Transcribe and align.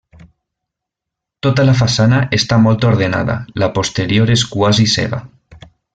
Tota 1.47 1.65
la 1.67 1.75
façana 1.81 2.21
està 2.37 2.59
molt 2.63 2.87
ordenada, 2.93 3.35
la 3.65 3.69
posterior 3.79 4.33
és 4.37 4.47
quasi 4.55 4.89
cega. 4.99 5.21